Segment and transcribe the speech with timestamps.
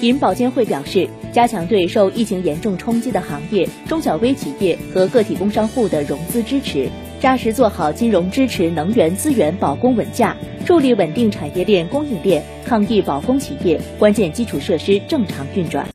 [0.00, 6.88] 银保监会表示加强对受疫情严重冲击的行业中小微企业和个体工商户的融资支持
[7.20, 15.86] 扎实做好金融支持能源资源保供稳价助力稳定产业链供应链抗疫保供企业关键基础设施正常运转。